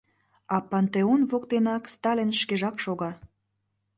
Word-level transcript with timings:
А 0.55 0.57
пантеон 0.69 1.21
воктенак 1.31 1.83
Сталин 1.93 2.31
шкежак 2.41 2.75
шога. 2.83 3.11